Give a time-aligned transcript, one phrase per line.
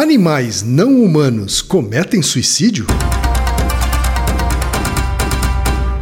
[0.00, 2.86] Animais não humanos cometem suicídio?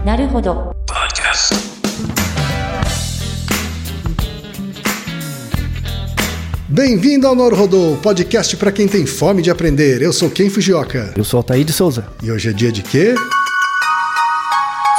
[0.05, 0.71] Naruhodo.
[6.69, 10.01] Bem-vindo ao Norrodô, podcast para quem tem fome de aprender.
[10.01, 11.13] Eu sou Ken Fujioka.
[11.17, 12.07] Eu sou Altair de Souza.
[12.23, 13.17] E hoje é dia de quê?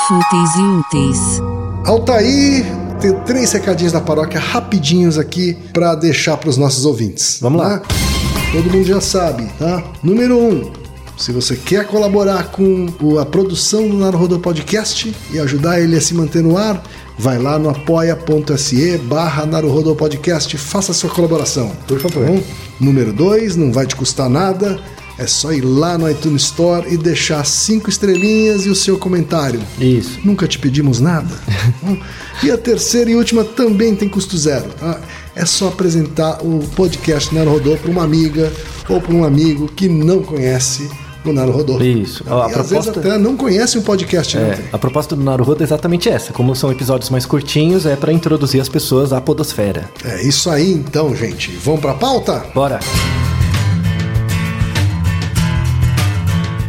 [0.10, 1.42] Fúteis e úteis.
[1.86, 2.66] Altair,
[3.00, 7.40] tenho três recadinhos da paróquia rapidinhos aqui para deixar para os nossos ouvintes.
[7.40, 7.68] Vamos lá.
[7.70, 8.19] lá.
[8.52, 9.84] Todo mundo já sabe, tá?
[10.02, 10.72] Número um,
[11.16, 12.88] se você quer colaborar com
[13.20, 16.82] a produção do Naruhodo Podcast e ajudar ele a se manter no ar,
[17.16, 21.72] vai lá no apoia.se barra Naruhodo Podcast, faça a sua colaboração.
[21.88, 22.26] Por favor.
[22.26, 22.44] Tá bom?
[22.80, 24.80] Número dois, não vai te custar nada,
[25.20, 29.62] é só ir lá no iTunes Store e deixar cinco estrelinhas e o seu comentário.
[29.78, 30.18] Isso.
[30.24, 31.36] Nunca te pedimos nada.
[32.42, 34.70] e a terceira e última também tem custo zero.
[34.80, 35.00] Tá?
[35.40, 38.52] É só apresentar o podcast Naruhodô para uma amiga
[38.90, 40.90] ou para um amigo que não conhece
[41.24, 41.82] o Naruhodô.
[41.82, 42.26] Isso.
[42.28, 44.36] E A às vezes proposta- até não conhece o podcast.
[44.38, 44.58] É, Né?
[44.74, 46.34] a proposta do Naruhodo é exatamente essa.
[46.34, 49.90] Como são episódios mais curtinhos, é para introduzir as pessoas à podosfera.
[50.04, 51.52] É isso aí então, gente.
[51.64, 52.44] Vamos para a pauta?
[52.54, 52.80] Bora!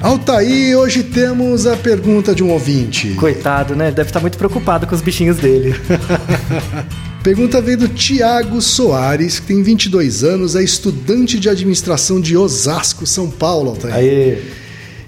[0.00, 3.14] Altaí, hoje temos a pergunta de um ouvinte.
[3.14, 3.90] Coitado, né?
[3.90, 5.74] Deve estar muito preocupado com os bichinhos dele.
[7.22, 13.06] Pergunta veio do Tiago Soares, que tem 22 anos, é estudante de administração de Osasco,
[13.06, 13.94] São Paulo, Altair.
[13.94, 14.42] Aí.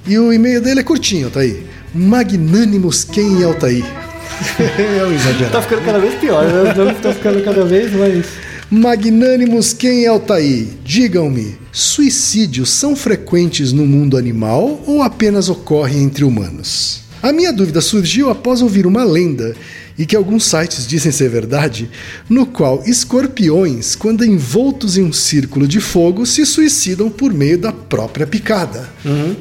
[0.06, 1.62] E o e-mail dele é curtinho, Altair.
[1.94, 3.82] Magnânimos quem é Altair?
[4.60, 5.52] é um exagerado.
[5.52, 6.92] Tá ficando cada vez pior, né?
[6.92, 8.26] Estão ficando cada vez mais.
[8.70, 10.66] Magnânimos quem é Altair?
[10.84, 17.00] Digam-me, suicídios são frequentes no mundo animal ou apenas ocorrem entre humanos?
[17.22, 19.54] A minha dúvida surgiu após ouvir uma lenda,
[19.98, 21.88] e que alguns sites dizem ser verdade,
[22.28, 27.72] no qual escorpiões, quando envoltos em um círculo de fogo, se suicidam por meio da
[27.72, 28.88] própria picada.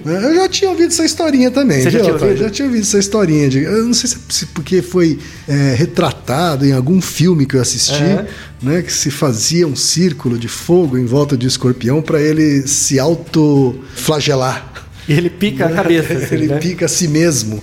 [0.06, 1.78] Eu já tinha ouvido essa historinha também.
[1.78, 1.84] Uhum.
[1.84, 2.38] Você já tinha ouvido?
[2.38, 3.50] Já tinha ouvido essa historinha.
[3.50, 7.62] De, eu não sei se, se porque foi é, retratado em algum filme que eu
[7.62, 8.26] assisti, Aham.
[8.62, 13.00] né, que se fazia um círculo de fogo em volta de escorpião para ele se
[13.00, 14.71] autoflagelar.
[15.12, 16.14] Ele pica a cabeça.
[16.18, 16.58] assim, ele né?
[16.60, 17.62] pica a si mesmo.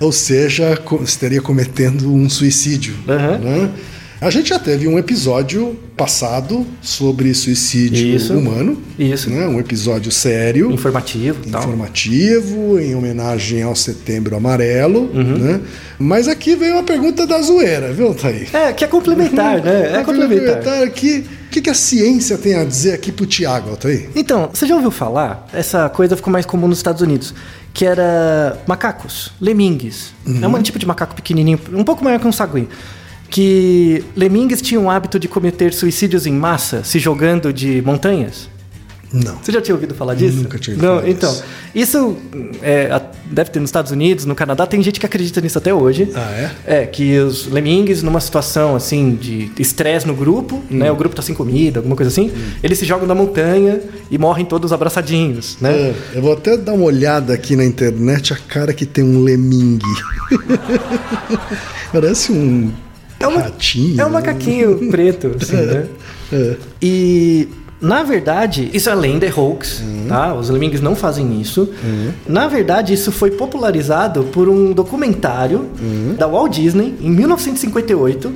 [0.00, 2.94] Ou seja, estaria cometendo um suicídio.
[3.08, 3.38] Aham.
[3.38, 3.70] né?
[4.18, 8.32] A gente já teve um episódio passado sobre suicídio Isso.
[8.32, 8.80] humano.
[8.98, 9.28] Isso.
[9.28, 9.46] Né?
[9.46, 11.60] Um episódio sério Informativo e tal.
[11.62, 15.36] informativo, em homenagem ao Setembro Amarelo, Uhum.
[15.38, 15.60] né?
[15.98, 18.48] Mas aqui veio uma pergunta da zoeira, viu, Thaí?
[18.54, 19.90] É, que é complementar, né?
[19.92, 20.82] É Uma complementar.
[20.82, 21.24] aqui.
[21.56, 24.10] O que, que a ciência tem a dizer aqui pro Tiago, Altair?
[24.14, 25.48] Então, você já ouviu falar?
[25.54, 27.32] Essa coisa ficou mais comum nos Estados Unidos.
[27.72, 30.12] Que era macacos, lemingues.
[30.42, 32.68] É um tipo de macaco pequenininho, um pouco maior que um sagui.
[33.30, 38.50] Que lemingues tinham o hábito de cometer suicídios em massa, se jogando de montanhas.
[39.10, 39.38] Não.
[39.38, 40.36] Você já tinha ouvido falar disso?
[40.36, 41.32] Nunca tinha ouvido Não, falar então.
[41.32, 41.44] disso.
[41.74, 42.16] Isso
[42.60, 42.90] é,
[43.30, 46.08] deve ter nos Estados Unidos, no Canadá, tem gente que acredita nisso até hoje.
[46.14, 46.80] Ah, é?
[46.82, 50.78] É, que os lemingues, numa situação assim de estresse no grupo, Hum.
[50.78, 50.90] né?
[50.90, 52.30] O grupo tá sem comida, alguma coisa assim,
[52.62, 55.72] eles se jogam da montanha e morrem todos abraçadinhos, né?
[55.72, 59.22] É, eu vou até dar uma olhada aqui na internet a cara que tem um
[59.22, 59.84] lemingue.
[61.92, 62.72] Parece um
[63.18, 64.00] É uma- ratinho.
[64.00, 64.12] É um né?
[64.14, 65.86] macaquinho preto, assim, né?
[66.32, 66.56] É.
[66.82, 67.48] E,
[67.80, 70.06] na verdade, isso é lenda, é hoax, Uhum.
[70.08, 70.34] tá?
[70.34, 71.68] Os lemmings não fazem isso.
[72.26, 76.14] Na verdade, isso foi popularizado por um documentário Uhum.
[76.18, 78.32] da Walt Disney, em 1958,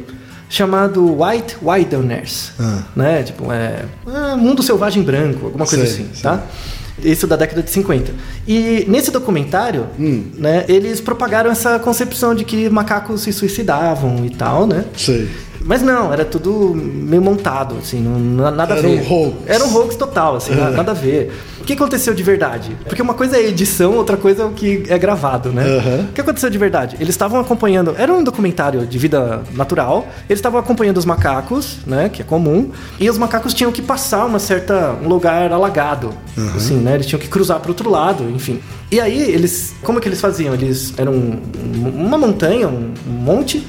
[0.49, 2.83] chamado White Wilderness, Ah.
[2.97, 3.23] né?
[3.23, 3.85] Tipo, é...
[4.07, 6.23] ah, Mundo Selvagem Branco, alguma coisa Sei, assim, sei.
[6.23, 6.43] tá?
[7.03, 8.13] Isso da década de 50.
[8.47, 10.25] E nesse documentário, Hum.
[10.37, 14.85] né, eles propagaram essa concepção de que macacos se suicidavam e tal, né?
[14.97, 15.31] Sei.
[15.63, 19.03] Mas não, era tudo meio montado, assim, não, na- nada Era a ver.
[19.03, 19.37] um hoax.
[19.47, 21.31] Era um hoax total, assim, na- nada a ver.
[21.61, 22.75] O que aconteceu de verdade?
[22.87, 25.63] Porque uma coisa é edição, outra coisa é o que é gravado, né?
[25.63, 26.07] Aham.
[26.09, 26.97] O que aconteceu de verdade?
[26.99, 32.09] Eles estavam acompanhando, era um documentário de vida natural, eles estavam acompanhando os macacos, né,
[32.09, 36.11] que é comum, e os macacos tinham que passar uma certa, um lugar alagado,
[36.57, 36.95] assim, né?
[36.95, 38.61] Eles tinham que cruzar para outro lado, enfim.
[38.91, 40.55] E aí, eles, como que eles faziam?
[40.55, 41.39] Eles eram um-
[41.95, 43.65] uma montanha, um monte,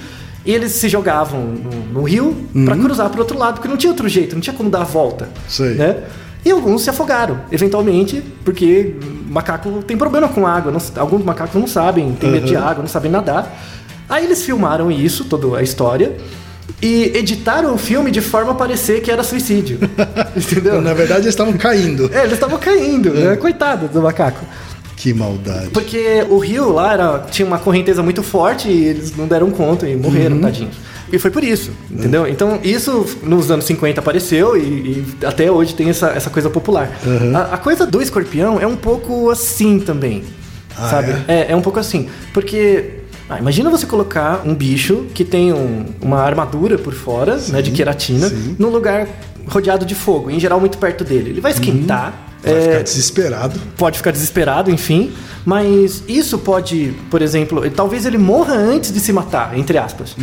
[0.46, 2.36] e eles se jogavam no, no rio
[2.66, 4.86] pra cruzar pro outro lado, porque não tinha outro jeito, não tinha como dar a
[4.86, 5.30] volta.
[5.48, 5.76] Sei.
[5.76, 5.98] Né?
[6.44, 8.96] E alguns se afogaram, eventualmente, porque
[9.30, 10.72] macaco tem problema com água.
[10.72, 13.56] não- alguns macacos não sabem, tem medo de água, não sabem nadar.
[14.10, 16.18] Aí eles filmaram isso, toda a história,
[16.82, 19.78] e editaram o filme de forma a parecer que era suicídio.
[20.36, 20.82] entendeu?
[20.82, 22.10] Na verdade, eles estavam caindo.
[22.12, 23.36] É, eles estavam caindo, né?
[23.36, 24.44] Coitado do macaco.
[25.02, 25.70] Que maldade.
[25.72, 29.90] Porque o rio lá era, tinha uma correnteza muito forte e eles não deram conta
[29.90, 30.76] e morreram, tadinhos.
[31.12, 32.28] E foi por isso, entendeu?
[32.28, 36.90] Então, isso nos anos 50 apareceu e, e até hoje tem essa, essa coisa popular.
[37.36, 40.24] A, a coisa do escorpião é um pouco assim também,
[40.78, 41.12] Ah, sabe?
[41.28, 41.48] É?
[41.52, 42.08] é um pouco assim.
[42.32, 47.62] Porque, ah, imagina você colocar um bicho que tem um- uma armadura por fora, né,
[47.62, 48.56] de queratina, sim.
[48.58, 49.08] num lugar
[49.48, 51.32] rodeado de fogo, em geral muito perto dele.
[51.32, 52.28] Ele vai esquentar.
[52.44, 53.60] Vai é, ficar desesperado.
[53.78, 55.12] pode ficar desesperado, enfim.
[55.46, 60.16] Mas isso pode, por exemplo, talvez ele morra antes de se matar, entre aspas.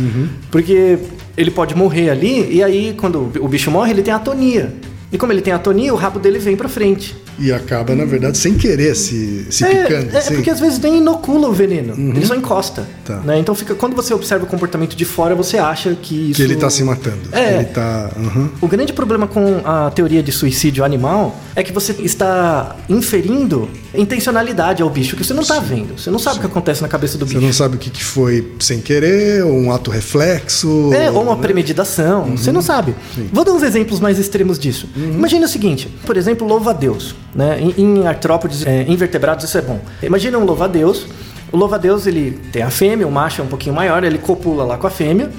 [0.51, 0.97] Porque
[1.35, 4.73] ele pode morrer ali e aí quando o bicho morre, ele tem atonia.
[5.11, 7.15] E como ele tem atonia, o rabo dele vem pra frente.
[7.39, 10.15] E acaba, na verdade, sem querer se, se é, picando.
[10.15, 10.35] é assim.
[10.35, 12.87] porque às vezes nem inocula o veneno, ele só encosta.
[13.05, 13.17] Tá.
[13.17, 13.39] né?
[13.39, 16.35] Então fica, quando você observa o comportamento de fora, você acha que isso.
[16.35, 17.29] Que ele tá se matando.
[17.31, 17.55] É.
[17.55, 18.11] Ele tá.
[18.15, 18.49] aham.
[18.61, 24.81] O grande problema com a teoria de suicídio animal é que você está inferindo intencionalidade
[24.81, 25.99] ao bicho que você não está vendo.
[25.99, 27.45] Você não sabe o que acontece na cabeça do Você bicho.
[27.45, 30.91] não sabe o que, que foi sem querer, ou um ato reflexo.
[30.93, 32.95] É, ou uma premeditação, você não sabe.
[33.31, 34.87] Vou dar uns exemplos mais extremos disso.
[34.95, 37.15] Imagina o seguinte, por exemplo, louva-a-Deus.
[37.33, 37.59] Né?
[37.59, 39.79] Em, em artrópodes, é, invertebrados, isso é bom.
[40.01, 41.07] Imagina um louva-a-Deus.
[41.51, 44.77] O louva-a-Deus, ele tem a fêmea, o macho é um pouquinho maior, ele copula lá
[44.77, 45.31] com a fêmea.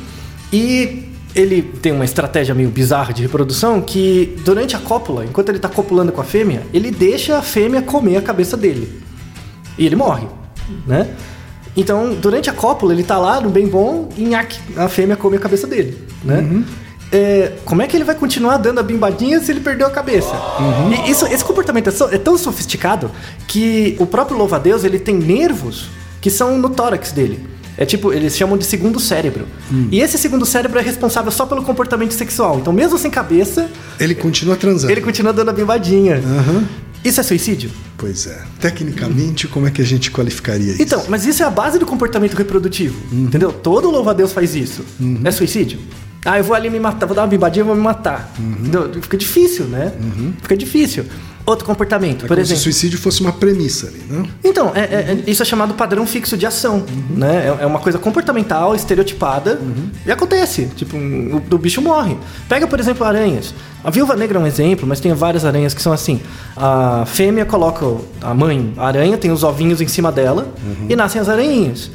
[0.53, 5.59] E ele tem uma estratégia meio bizarra de reprodução que, durante a cópula, enquanto ele
[5.59, 9.01] está copulando com a fêmea, ele deixa a fêmea comer a cabeça dele.
[9.79, 10.27] E ele morre,
[10.87, 11.09] né?
[11.77, 15.37] Então, durante a cópula, ele tá lá no bem bom e nhaque, a fêmea come
[15.37, 16.65] a cabeça dele, né?
[17.13, 20.33] É, como é que ele vai continuar dando a bimbadinha se ele perdeu a cabeça?
[21.07, 23.11] E isso, esse comportamento é, so- é tão sofisticado
[23.49, 25.89] que o próprio louva-a-Deus, ele tem nervos
[26.21, 27.41] que são no tórax dele.
[27.77, 29.47] É tipo, eles chamam de segundo cérebro.
[29.91, 32.59] E esse segundo cérebro é responsável só pelo comportamento sexual.
[32.59, 34.93] Então, mesmo sem cabeça, Ele continua transando.
[34.93, 36.17] ele continua dando a bimbadinha.
[36.17, 36.65] Aham.
[37.03, 37.71] Isso é suicídio?
[37.97, 38.39] Pois é.
[38.61, 40.83] Tecnicamente, como é que a gente qualificaria isso?
[40.83, 43.01] Então, mas isso é a base do comportamento reprodutivo.
[43.11, 43.51] Entendeu?
[43.53, 44.85] Todo louva-a-Deus faz isso.
[45.25, 45.79] É suicídio.
[46.23, 48.31] Ah, eu vou ali me matar, vou dar uma bimbadinha e vou me matar.
[48.39, 48.93] Entendeu?
[49.01, 49.93] Fica difícil, né?
[50.43, 51.07] Fica difícil.
[51.51, 52.63] Outro comportamento, é por como se o exemplo.
[52.63, 54.23] suicídio fosse uma premissa ali, né?
[54.45, 54.85] Então, é- é-
[55.27, 57.47] é- isso é chamado padrão fixo de ação, né?
[57.59, 59.61] É, é uma coisa comportamental, estereotipada,
[60.07, 60.67] e acontece.
[60.77, 62.17] Tipo, o, o bicho morre.
[62.49, 63.53] Pega, por exemplo, aranhas.
[63.83, 66.21] A viúva negra é um exemplo, mas tem várias aranhas que são assim.
[66.57, 67.85] A fêmea coloca
[68.21, 70.47] a mãe, a aranha, tem os ovinhos em cima dela,
[70.89, 71.91] e nascem as aranhinhas.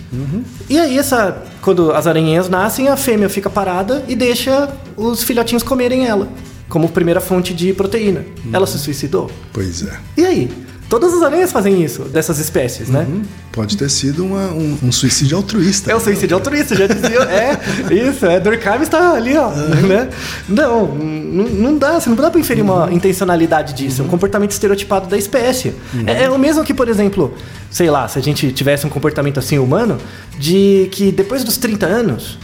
[0.70, 5.64] E aí, essa, quando as aranhinhas nascem, a fêmea fica parada e deixa os filhotinhos
[5.64, 6.28] comerem ela,
[6.70, 8.26] como primeira fonte de proteína.
[8.52, 9.30] Ela se suicidou.
[9.54, 9.94] Pois é.
[10.18, 10.50] E aí?
[10.88, 13.08] Todas as aranhas fazem isso, dessas espécies, né?
[13.52, 15.92] Pode ter sido uma- um, um suicídio altruísta.
[15.92, 17.22] É o suicídio altruísta, já dizia.
[17.26, 17.58] é,
[17.92, 18.40] isso, é.
[18.40, 19.50] Durkheim está ali, ó.
[19.50, 20.10] Né?
[20.48, 24.04] Não, não, dá, você não dá pra inferir uma intencionalidade disso.
[24.04, 25.74] É um comportamento estereotipado da espécie.
[26.06, 27.34] É, é o mesmo que, por exemplo,
[27.72, 29.98] sei lá, se a gente tivesse um comportamento assim humano,
[30.38, 32.38] de que depois dos 30 anos.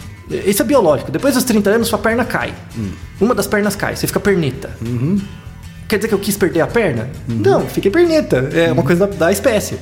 [0.45, 1.12] Isso é biológico.
[1.12, 2.54] Depois dos 30 anos, sua perna cai.
[3.19, 4.69] Uma das pernas cai, você fica perneta.
[5.88, 7.10] Quer dizer que eu quis perder a perna?
[7.28, 8.50] Não, fiquei perneta.
[8.54, 9.78] É uma coisa da, da espécie.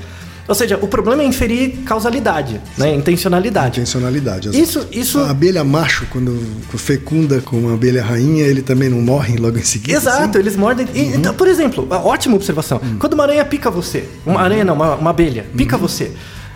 [0.48, 2.96] Ou seja, o problema é inferir causalidade, né?
[2.96, 3.80] intencionalidade.
[3.82, 4.50] Intencionalidade.
[4.60, 5.20] Isso, isso.
[5.20, 6.42] A abelha macho, quando
[6.76, 9.96] fecunda com uma abelha rainha, ele também não morre logo em seguida?
[9.96, 10.40] Exato, assim?
[10.40, 10.88] eles mordem.
[10.92, 12.82] e- então, por exemplo, ótima observação.
[12.98, 16.14] Quando uma aranha pica você, uma aranha não, uma, uma abelha, pica você.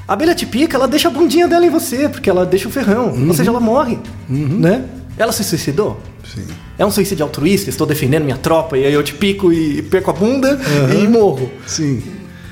[0.07, 2.71] A abelha te pica, ela deixa a bundinha dela em você, porque ela deixa o
[2.71, 3.13] ferrão.
[3.27, 3.97] Ou seja, ela morre.
[4.29, 4.83] Né?
[5.17, 5.99] Ela se suicidou?
[6.33, 6.43] Sim.
[6.77, 10.09] É um suicídio altruísta, estou defendendo minha tropa e aí eu te pico e perco
[10.09, 10.59] a bunda
[10.99, 11.49] e morro.
[11.67, 12.01] Sim.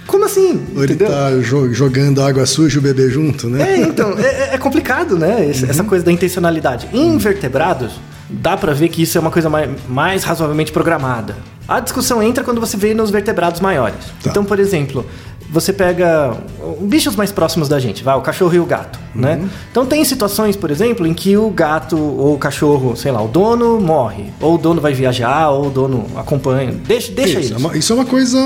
[0.08, 0.62] Como assim?
[0.76, 1.14] Ou ele Entendeu?
[1.14, 3.74] tá jo- jogando água suja e o bebê junto, né?
[3.76, 5.48] É, então, é, é complicado, né?
[5.50, 6.88] Esse- Essa coisa da intencionalidade.
[6.94, 11.36] Em invertebrados, dá pra ver que isso é uma coisa mais, mais razoavelmente programada.
[11.68, 14.00] A discussão entra quando você vê nos vertebrados maiores.
[14.22, 14.30] Tá.
[14.30, 15.06] Então, por exemplo,
[15.52, 16.38] você pega
[16.82, 19.42] bichos mais próximos da gente, vai, o cachorro e o gato, né?
[19.70, 23.28] Então tem situações, por exemplo, em que o gato ou o cachorro, sei lá, o
[23.28, 26.72] dono morre, ou o dono vai viajar, ou o dono acompanha.
[26.72, 27.76] Deixa, deixa isso, é eles.
[27.76, 28.40] isso é uma coisa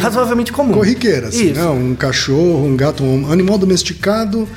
[0.00, 0.72] Razoavelmente comum.
[0.72, 1.66] corriqueira, assim, né?
[1.66, 4.48] Um cachorro, um gato, um animal domesticado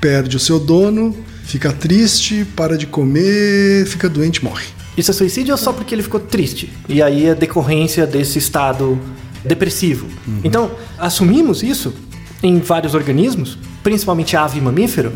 [0.00, 4.66] perde o seu dono, fica triste, para de comer, fica doente, morre.
[4.96, 6.72] Isso é suicídio ou só porque ele ficou triste?
[6.88, 8.98] E aí é decorrência desse estado
[9.46, 10.06] depressivo.
[10.44, 11.94] Então, assumimos isso
[12.42, 15.12] em vários organismos, principalmente ave e mamífero,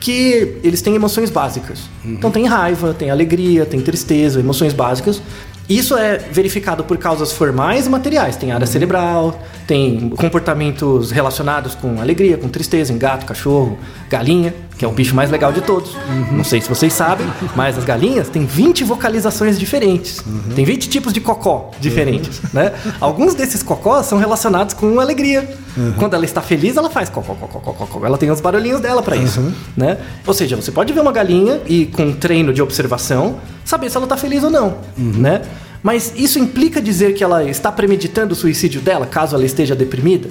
[0.00, 1.80] que eles têm emoções básicas.
[2.04, 5.20] Então tem raiva, tem alegria, tem tristeza, emoções básicas.
[5.68, 8.36] Isso é verificado por causas formais e materiais.
[8.36, 13.78] Tem área cerebral, tem comportamentos relacionados com alegria, com tristeza em gato, cachorro,
[14.10, 15.96] galinha, que é o bicho mais legal de todos.
[16.30, 20.22] Não sei se vocês sabem, mas as galinhas têm 20 vocalizações diferentes.
[20.54, 22.72] Tem 20 tipos de cocó diferentes, né?
[23.00, 25.48] Alguns desses cocós são relacionados com alegria.
[25.98, 28.06] Quando ela está feliz, ela faz cocó, cocó, cocó, cocó.
[28.06, 29.40] Ela tem os barulhinhos dela para isso,
[29.76, 29.96] né?
[30.26, 33.96] Ou seja, você pode ver uma galinha e com um treino de observação saber se
[33.96, 35.42] ela está feliz ou não, né?
[35.82, 40.28] Mas isso implica dizer que ela está premeditando o suicídio dela, caso ela esteja deprimida?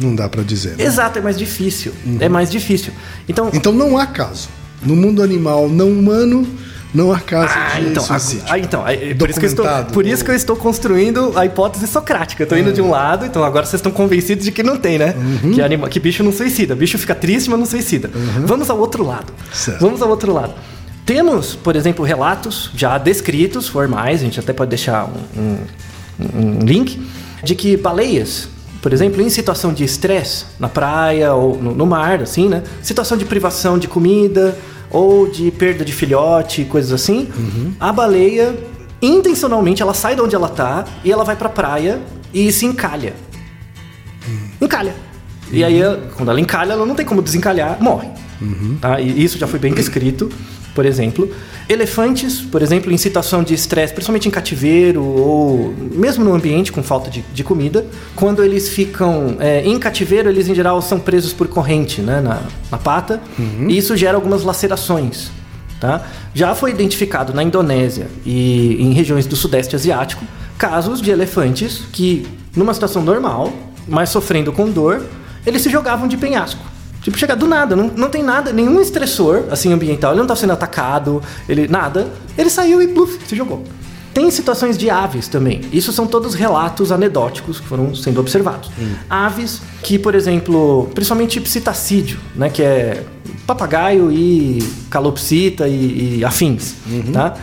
[0.00, 0.76] Não dá pra dizer.
[0.76, 0.84] né?
[0.84, 1.92] Exato, é mais difícil.
[2.20, 2.92] É mais difícil.
[3.28, 4.48] Então, Então não há caso.
[4.82, 6.46] No mundo animal não humano,
[6.94, 8.44] não há caso Ah, de então, suicídio.
[8.48, 11.32] ah, então é- é por, isso que eu estou, por isso que eu estou construindo
[11.36, 12.42] a hipótese socrática.
[12.42, 14.98] Eu estou indo de um lado, então agora vocês estão convencidos de que não tem,
[14.98, 15.14] né?
[15.44, 15.52] Uhum.
[15.52, 16.74] Que, anima, que bicho não suicida.
[16.76, 18.08] Bicho fica triste, mas não suicida.
[18.44, 19.32] Vamos ao outro lado.
[19.52, 19.80] Certo.
[19.80, 20.54] Vamos ao outro lado.
[21.08, 26.58] Temos, por exemplo, relatos já descritos, formais, a gente até pode deixar um, um- um
[26.58, 27.00] link,
[27.42, 28.46] de que baleias,
[28.82, 32.62] por exemplo, em situação de estresse, na praia ou no, no mar, assim, né?
[32.82, 34.54] Situação de privação de comida
[34.90, 37.26] ou de perda de filhote, coisas assim,
[37.80, 38.54] a baleia,
[39.00, 42.02] intencionalmente, ela sai de onde ela tá e ela vai pra praia
[42.34, 43.14] e se encalha.
[44.60, 44.94] Encalha.
[45.50, 45.80] E aí,
[46.16, 48.08] quando ela encalha, ela não tem como desencalhar, morre.
[48.78, 49.00] Tá?
[49.00, 50.30] E isso já foi bem descrito,
[50.78, 51.28] por exemplo.
[51.68, 56.84] Elefantes, por exemplo, em situação de estresse, principalmente em cativeiro ou mesmo no ambiente com
[56.84, 61.32] falta de, de comida, quando eles ficam é, em cativeiro, eles em geral são presos
[61.32, 63.20] por corrente né, na, na pata,
[63.66, 65.32] e isso gera algumas lacerações.
[65.80, 66.06] Tá?
[66.32, 70.24] Já foi identificado na Indonésia e em regiões do Sudeste Asiático
[70.56, 73.52] casos de elefantes que, numa situação normal,
[73.88, 75.04] mas sofrendo com dor,
[75.44, 76.77] eles se jogavam de penhasco.
[77.02, 80.36] Tipo, chegar do nada, não, não tem nada, nenhum estressor assim ambiental, ele não tá
[80.36, 82.08] sendo atacado, ele nada.
[82.36, 83.64] Ele saiu e pluf, se jogou.
[84.12, 85.60] Tem situações de aves também.
[85.72, 88.68] Isso são todos relatos anedóticos que foram sendo observados.
[89.08, 93.04] Aves que, por exemplo, principalmente psitacídeo, né, que é
[93.46, 94.58] papagaio e
[94.90, 96.74] calopsita e, e afins,
[97.12, 97.36] tá?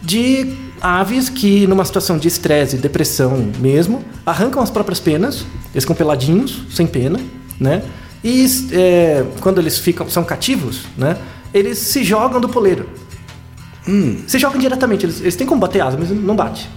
[0.00, 5.84] De aves que, numa situação de estresse e depressão mesmo, arrancam as próprias penas, eles
[5.84, 7.20] ficam peladinhos, sem pena,
[7.60, 7.82] né?
[8.24, 11.18] E é, quando eles ficam, são cativos, né?
[11.52, 12.88] Eles se jogam do poleiro.
[14.26, 16.68] Se jogam diretamente, eles, eles têm como bater asa, mas não bate.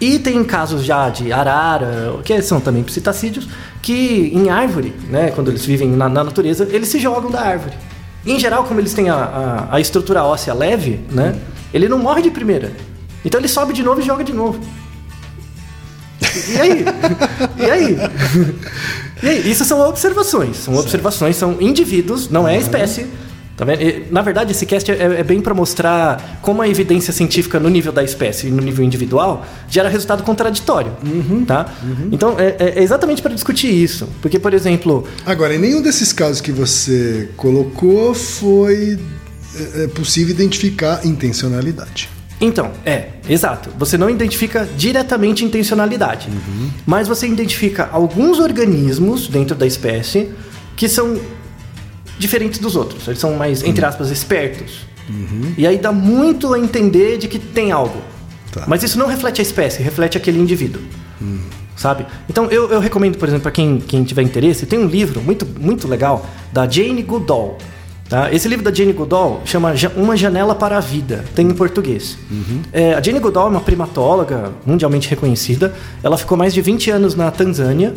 [0.00, 3.46] E tem casos já de arara, que são também psitacídeos,
[3.82, 7.76] que em árvore, né, quando eles vivem na, na natureza, eles se jogam da árvore.
[8.24, 11.38] Em geral, como eles têm a, a, a estrutura óssea leve, né,
[11.74, 12.72] ele não morre de primeira.
[13.22, 14.58] Então ele sobe de novo e joga de novo.
[16.48, 16.84] E aí?
[17.58, 17.96] E aí?
[19.22, 19.50] Aí?
[19.50, 20.56] Isso são observações.
[20.56, 23.06] São observações, são indivíduos, não é espécie.
[23.56, 23.82] Tá vendo?
[23.82, 27.68] E, Na verdade, esse cast é, é bem para mostrar como a evidência científica no
[27.68, 30.92] nível da espécie e no nível individual gera resultado contraditório.
[31.46, 31.70] Tá?
[32.10, 34.08] Então, é, é exatamente para discutir isso.
[34.22, 38.98] Porque, por exemplo, Agora, em nenhum desses casos que você colocou foi
[39.54, 42.08] é, é possível identificar intencionalidade.
[42.40, 43.70] Então, é, exato.
[43.78, 46.28] Você não identifica diretamente intencionalidade,
[46.86, 50.30] mas você identifica alguns organismos dentro da espécie
[50.76, 51.20] que são
[52.18, 53.06] diferentes dos outros.
[53.06, 54.86] Eles são mais, entre aspas, espertos.
[55.58, 58.00] E aí dá muito a entender de que tem algo.
[58.52, 58.64] Tá.
[58.66, 60.80] Mas isso não reflete a espécie, reflete aquele indivíduo.
[61.76, 62.06] Sabe?
[62.28, 65.46] Então eu, eu recomendo, por exemplo, para quem, quem tiver interesse, tem um livro muito,
[65.46, 67.56] muito legal da Jane Goodall.
[68.10, 68.32] Tá?
[68.34, 72.18] Esse livro da Jane Goodall chama Uma Janela para a Vida, tem em português.
[72.72, 75.72] É, a Jane Goodall é uma primatóloga mundialmente reconhecida.
[76.02, 77.94] Ela ficou mais de 20 anos na Tanzânia.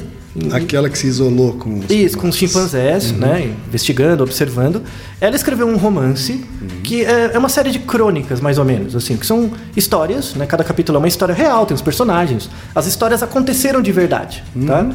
[0.52, 3.54] Aquela que se isolou com os isso, com os chimpanzés, né?
[3.68, 4.84] Investigando, observando.
[5.20, 6.44] Ela escreveu um romance
[6.84, 10.46] que é, é uma série de crônicas, mais ou menos, assim, que são histórias, né?
[10.46, 12.50] Cada capítulo é uma história real, tem os personagens.
[12.74, 14.90] As histórias aconteceram de verdade, tá?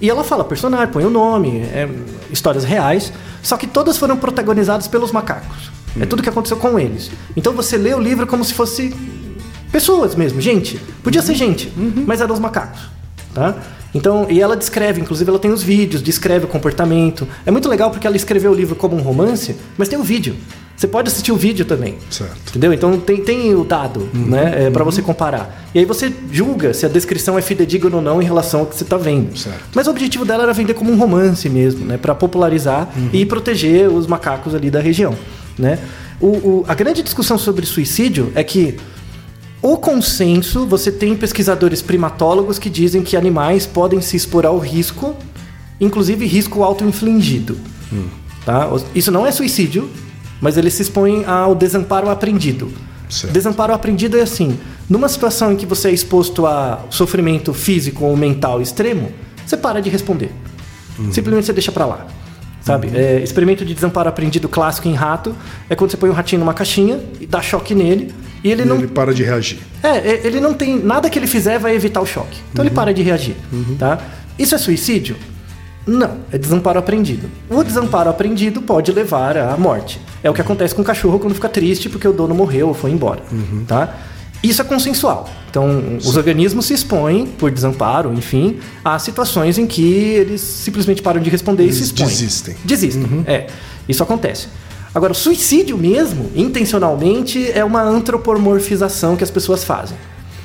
[0.00, 1.88] E ela fala personagem, põe o nome, é,
[2.30, 5.70] histórias reais, só que todas foram protagonizadas pelos macacos.
[6.00, 7.10] É tudo que aconteceu com eles.
[7.36, 8.94] Então você lê o livro como se fosse
[9.70, 10.78] pessoas mesmo, gente.
[11.02, 11.72] Podia ser gente,
[12.06, 12.80] mas eram os macacos,
[13.34, 13.56] tá?
[13.92, 17.26] Então, e ela descreve, inclusive ela tem os vídeos, descreve o comportamento.
[17.44, 20.36] É muito legal porque ela escreveu o livro como um romance, mas tem o vídeo.
[20.80, 21.96] Você pode assistir o vídeo também.
[22.10, 22.32] Certo.
[22.48, 22.72] Entendeu?
[22.72, 24.64] Então tem, tem o dado, né?
[24.68, 25.68] É, para você comparar.
[25.74, 28.74] E aí você julga se a descrição é fidedigna ou não em relação ao que
[28.74, 29.36] você está vendo.
[29.38, 29.60] Certo.
[29.74, 31.98] Mas o objetivo dela era vender como um romance mesmo, né?
[31.98, 35.14] Para popularizar e proteger os macacos ali da região,
[35.58, 35.78] né?
[36.18, 38.76] O, o- a grande discussão sobre suicídio é que
[39.60, 45.14] o consenso, você tem pesquisadores primatólogos que dizem que animais podem se expor ao risco,
[45.78, 47.58] inclusive risco auto-infligido.
[48.46, 48.66] Tá?
[48.94, 49.90] Isso não é suicídio,
[50.40, 52.70] mas eles se expõem ao desamparo aprendido.
[53.08, 53.32] Certo.
[53.32, 58.16] Desamparo aprendido é assim: numa situação em que você é exposto a sofrimento físico ou
[58.16, 59.10] mental extremo,
[59.44, 60.30] você para de responder.
[61.10, 62.06] Simplesmente você deixa pra lá.
[62.62, 62.90] Sabe?
[62.94, 65.34] É, experimento de desamparo aprendido clássico em rato
[65.68, 68.12] é quando você põe um ratinho numa caixinha e dá choque nele
[68.44, 69.58] e ele E não ele para de reagir.
[69.82, 70.78] é, é, ele não tem.
[70.78, 72.38] Nada que ele fizer vai evitar o choque.
[72.52, 73.34] Então ele para de reagir.
[73.78, 73.98] Tá?
[74.38, 75.16] Isso é suicídio?
[75.86, 77.28] Não, é desamparo aprendido.
[77.48, 80.00] O desamparo aprendido pode levar à morte.
[80.22, 82.74] É o que acontece com o cachorro quando fica triste porque o dono morreu ou
[82.74, 83.22] foi embora.
[83.66, 83.94] Tá?
[84.42, 85.28] Isso é consensual.
[85.50, 91.20] Então, os organismos se expõem, por desamparo, enfim, a situações em que eles simplesmente param
[91.20, 92.08] de responder e se Eles expõem.
[92.08, 92.56] desistem.
[92.64, 93.24] Desistem.
[93.26, 93.46] É,
[93.88, 94.48] isso acontece.
[94.94, 99.96] Agora, o suicídio mesmo, intencionalmente, é uma antropomorfização que as pessoas fazem.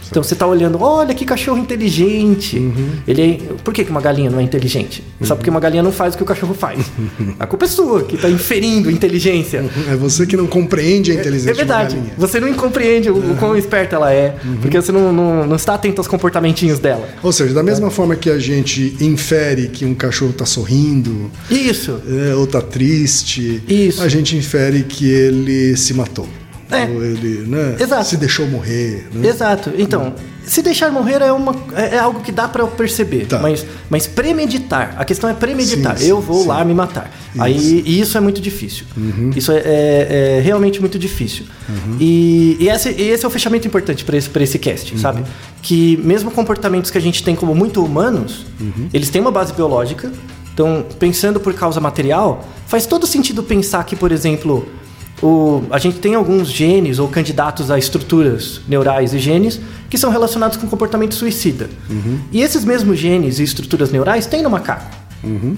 [0.10, 2.62] Então você tá olhando, olha que cachorro inteligente.
[3.08, 3.54] Ele é...
[3.64, 5.04] Por que uma galinha não é inteligente?
[5.22, 6.80] Só porque uma galinha não faz o que o cachorro faz.
[7.40, 9.66] A culpa é sua, que tá inferindo inteligência.
[9.90, 11.90] É você que não compreende a inteligência É verdade.
[11.90, 12.16] de uma galinha.
[12.18, 15.74] Você não compreende o, o quão esperta ela é, porque você não, não, não está
[15.74, 17.08] atento aos comportamentinhos dela.
[17.22, 22.00] Ou seja, da mesma forma que a gente infere que um cachorro está sorrindo Isso.
[22.08, 24.02] é, ou tá triste, Isso.
[24.02, 26.28] a gente infere que ele se matou.
[26.70, 26.86] É.
[26.86, 28.06] Ou ele né, Exato.
[28.06, 29.08] se deixou morrer.
[29.14, 29.28] Né?
[29.28, 29.72] Exato.
[29.78, 33.26] Então, se deixar morrer é, uma, é é algo que dá pra eu perceber.
[33.28, 33.40] Tá.
[33.40, 34.96] Mas, mas premeditar.
[34.98, 35.98] A questão é premeditar.
[35.98, 36.48] Sim, eu sim, vou sim.
[36.48, 37.12] lá me matar.
[37.38, 38.86] Aí, e isso é muito difícil.
[39.36, 41.46] Isso é, é- é realmente muito difícil.
[42.00, 45.24] E, e esse, e esse é o fechamento importante para esse, pra esse cast, sabe?
[45.62, 48.46] Que mesmo comportamentos que a gente tem como muito humanos,
[48.94, 50.12] eles têm uma base biológica.
[50.54, 54.66] Então, pensando por causa material, faz todo sentido pensar que, por exemplo,
[55.26, 60.10] o- a gente tem alguns genes ou candidatos a estruturas neurais e genes que são
[60.12, 61.70] relacionados com comportamento suicida.
[62.32, 64.90] E esses mesmos genes e estruturas neurais tem no macaco.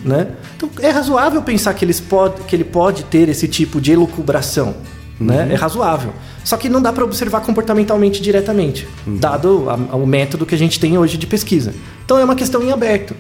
[0.06, 0.28] Né?
[0.56, 4.76] Então é razoável pensar que, eles pod, que ele pode ter esse tipo de elucubração.
[5.20, 5.50] Né?
[5.52, 6.14] É razoável.
[6.44, 10.80] Só que não dá para observar comportamentalmente diretamente, dado a- o método que a gente
[10.80, 11.74] tem hoje de pesquisa.
[12.06, 13.14] Então é uma questão em aberto.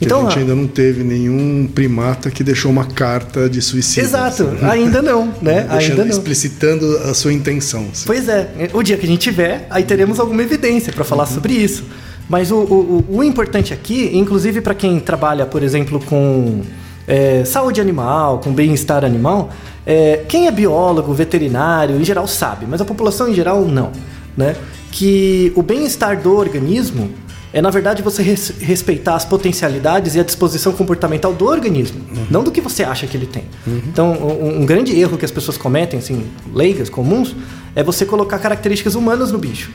[0.00, 3.60] Que Então, a gente a- ainda não teve nenhum primata que deixou uma carta de
[3.60, 4.08] suicídio.
[4.08, 5.66] Exato, assim, ainda não, né?
[5.70, 6.10] Deixando, ainda não.
[6.10, 7.86] explicitando a sua intenção.
[7.92, 8.04] assim.
[8.06, 11.08] Pois é, o dia que a gente tiver, aí teremos alguma evidência para Uhum.
[11.08, 11.84] falar sobre isso.
[12.30, 16.62] Mas o, o- o- o importante aqui, inclusive para quem trabalha, por exemplo, com
[17.06, 19.50] é, saúde animal, com bem-estar animal,
[19.84, 23.90] é, quem é biólogo, veterinário, em geral sabe, mas a população em geral não.
[24.36, 24.54] Né?
[24.92, 27.10] Que o bem-estar do organismo
[27.52, 32.42] é, na verdade, você res- respeitar as potencialidades e a disposição comportamental do organismo, não
[32.44, 33.44] do que você acha que ele tem.
[33.66, 37.34] Então, um, um grande erro que as pessoas cometem, assim, leigas, comuns,
[37.74, 39.70] é você colocar características humanas no bicho.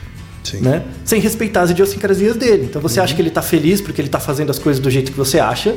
[0.60, 0.82] Né?
[1.04, 2.66] Sem respeitar as idiosincrasias dele.
[2.70, 5.10] Então você acha que ele está feliz porque ele está fazendo as coisas do jeito
[5.10, 5.74] que você acha,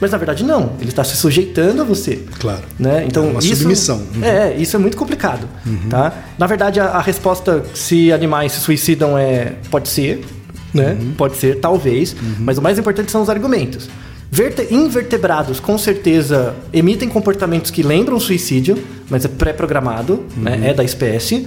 [0.00, 0.74] mas na verdade não.
[0.80, 2.20] Ele está se sujeitando a você.
[2.38, 2.62] Claro.
[2.78, 3.04] Né?
[3.04, 4.00] Então, É uma isso, submissão.
[4.14, 4.22] Uhum.
[4.24, 5.48] É, isso é muito complicado.
[5.90, 6.12] Tá?
[6.38, 10.24] Na verdade, a, a resposta se animais se suicidam é pode ser,
[10.72, 10.96] né?
[11.00, 11.12] Uhum.
[11.16, 13.88] Pode ser, talvez, mas o mais importante são os argumentos.
[14.30, 18.78] Verte- invertebrados, com certeza, emitem comportamentos que lembram suicídio,
[19.10, 20.56] mas é pré-programado, né?
[20.56, 20.64] Uhum.
[20.64, 21.46] é da espécie.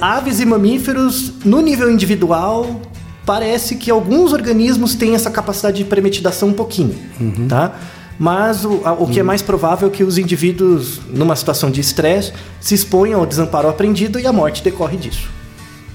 [0.00, 2.80] Aves e mamíferos, no nível individual,
[3.24, 7.46] parece que alguns organismos têm essa capacidade de premeditação um pouquinho, Uhum.
[7.48, 7.78] tá?
[8.18, 12.32] Mas o, o que é mais provável é que os indivíduos, numa situação de estresse,
[12.60, 15.30] se exponham ao desamparo aprendido e a morte decorre disso.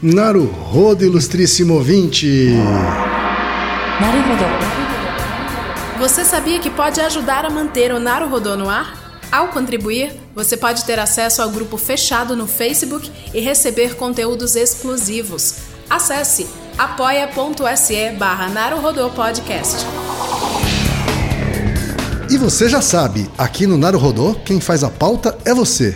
[0.02, 2.52] Naruhodo, ilustríssimo ouvinte!
[4.02, 4.44] Naruhodo.
[5.98, 9.22] Você sabia que pode ajudar a manter o Naruhodo no ar?
[9.32, 15.56] Ao contribuir, você pode ter acesso ao grupo fechado no Facebook e receber conteúdos exclusivos.
[15.90, 16.46] Acesse
[16.78, 18.50] apoia.se barra
[19.16, 19.86] Podcast.
[22.30, 25.96] E você já sabe, aqui no Naruhodô, quem faz a pauta é você.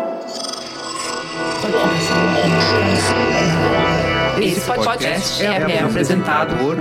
[4.61, 6.75] Esse podcast é apresentado por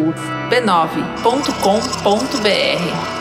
[0.51, 3.20] b9.com.br.